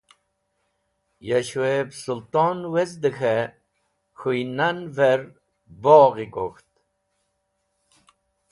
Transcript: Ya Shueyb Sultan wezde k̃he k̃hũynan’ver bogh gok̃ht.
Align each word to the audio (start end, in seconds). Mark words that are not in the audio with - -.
Ya 1.27 1.39
Shueyb 1.47 1.89
Sultan 2.03 2.57
wezde 2.73 3.09
k̃he 3.17 3.35
k̃hũynan’ver 4.17 5.21
bogh 5.83 6.19
gok̃ht. 6.33 6.69